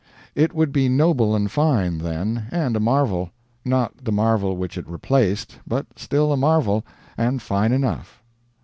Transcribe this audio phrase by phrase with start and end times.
[0.33, 3.29] It would be noble and fine, then, and a marvel;
[3.63, 6.83] not the marvel which it replaced, but still a marvel,
[7.19, 8.19] and fine enough.